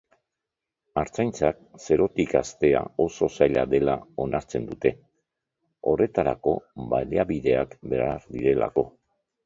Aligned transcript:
Artzaintzan 1.01 1.59
zerotik 1.87 2.33
hastea 2.39 2.81
oso 3.05 3.29
zaila 3.35 3.67
dela 3.75 3.97
onartzen 4.25 4.67
dute, 4.73 4.95
horretarako 5.93 6.59
baliabideak 6.95 7.81
behar 7.95 8.31
direlako. 8.39 8.93